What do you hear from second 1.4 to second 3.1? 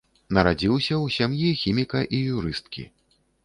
хіміка і юрысткі.